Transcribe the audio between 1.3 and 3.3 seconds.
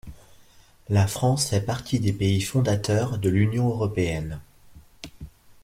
fait partie des pays fondateurs de